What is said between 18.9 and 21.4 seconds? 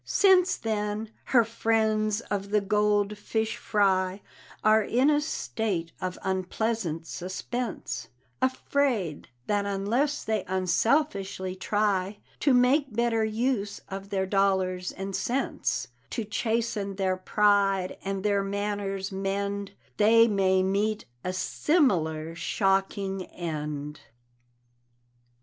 mend, They may meet a